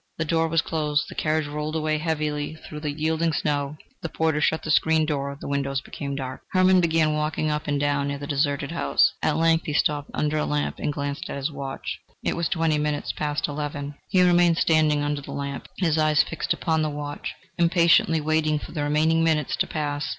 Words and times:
The 0.17 0.25
door 0.25 0.47
was 0.47 0.63
closed. 0.63 1.05
The 1.09 1.13
carriage 1.13 1.45
rolled 1.45 1.75
away 1.75 1.99
heavily 1.99 2.55
through 2.55 2.79
the 2.79 2.91
yielding 2.91 3.31
snow. 3.33 3.75
The 4.01 4.09
porter 4.09 4.41
shut 4.41 4.63
the 4.63 4.71
street 4.71 5.05
door; 5.07 5.37
the 5.39 5.47
windows 5.47 5.79
became 5.79 6.15
dark. 6.15 6.41
Hermann 6.53 6.81
began 6.81 7.13
walking 7.13 7.51
up 7.51 7.67
and 7.67 7.79
down 7.79 8.07
near 8.07 8.17
the 8.17 8.25
deserted 8.25 8.71
house; 8.71 9.13
at 9.21 9.37
length 9.37 9.67
he 9.67 9.73
stopped 9.73 10.09
under 10.15 10.39
a 10.39 10.45
lamp, 10.47 10.79
and 10.79 10.91
glanced 10.91 11.29
at 11.29 11.37
his 11.37 11.51
watch: 11.51 11.99
it 12.23 12.35
was 12.35 12.49
twenty 12.49 12.79
minutes 12.79 13.11
past 13.11 13.47
eleven. 13.47 13.93
He 14.09 14.23
remained 14.23 14.57
standing 14.57 15.03
under 15.03 15.21
the 15.21 15.33
lamp, 15.33 15.67
his 15.77 15.99
eyes 15.99 16.23
fixed 16.23 16.51
upon 16.51 16.81
the 16.81 16.89
watch, 16.89 17.35
impatiently 17.59 18.19
waiting 18.19 18.57
for 18.57 18.71
the 18.71 18.81
remaining 18.81 19.23
minutes 19.23 19.55
to 19.57 19.67
pass. 19.67 20.07